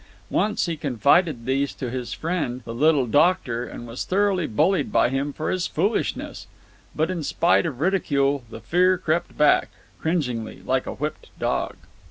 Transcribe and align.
Once 0.31 0.65
he 0.65 0.75
confided 0.75 1.45
these 1.45 1.75
to 1.75 1.91
his 1.91 2.11
friend, 2.11 2.63
the 2.65 2.73
little 2.73 3.05
doctor, 3.05 3.67
and 3.67 3.85
was 3.87 4.03
thoroughly 4.03 4.47
bullied 4.47 4.91
by 4.91 5.09
him 5.09 5.31
for 5.31 5.51
his 5.51 5.67
foolishness. 5.67 6.47
But 6.95 7.11
in 7.11 7.21
spite 7.21 7.67
of 7.67 7.79
ridicule 7.79 8.43
the 8.49 8.61
fear 8.61 8.97
crept 8.97 9.37
back, 9.37 9.69
cringingly, 9.99 10.63
like 10.65 10.87
a 10.87 10.93
whipped 10.95 11.29
dog. 11.37 11.75